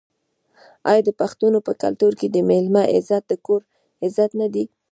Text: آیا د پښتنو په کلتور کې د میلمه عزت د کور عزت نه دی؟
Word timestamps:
آیا 0.89 1.01
د 1.05 1.09
پښتنو 1.19 1.57
په 1.67 1.71
کلتور 1.83 2.11
کې 2.19 2.27
د 2.29 2.37
میلمه 2.49 2.83
عزت 2.95 3.23
د 3.27 3.33
کور 3.45 3.61
عزت 4.05 4.31
نه 4.41 4.47
دی؟ 4.53 4.65